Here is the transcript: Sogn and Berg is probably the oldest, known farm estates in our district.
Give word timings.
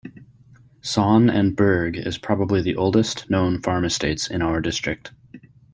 Sogn 0.81 1.29
and 1.31 1.55
Berg 1.55 1.95
is 1.95 2.17
probably 2.17 2.59
the 2.59 2.75
oldest, 2.75 3.29
known 3.29 3.61
farm 3.61 3.85
estates 3.85 4.27
in 4.31 4.41
our 4.41 4.59
district. 4.59 5.11